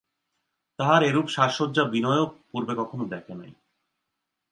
[0.79, 3.51] তাহার এরূপ সাজসজ্জা বিনয়ও পূর্বে কখনো দেখে নাই।